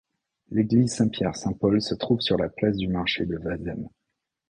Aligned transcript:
L'église 0.49 0.95
Saint-Pierre-Saint-Paul 0.95 1.79
se 1.79 1.93
trouve 1.93 2.21
sur 2.21 2.35
la 2.35 2.49
place 2.49 2.75
du 2.75 2.87
marché 2.87 3.27
de 3.27 3.37
Wazemmes. 3.37 3.87